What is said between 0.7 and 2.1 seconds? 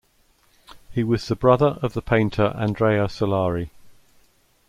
He was the brother of the